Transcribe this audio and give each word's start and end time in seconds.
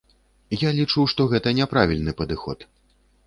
Я 0.59 0.69
лічу, 0.77 1.03
што 1.11 1.27
гэта 1.35 1.53
няправільны 1.59 2.11
падыход. 2.21 2.67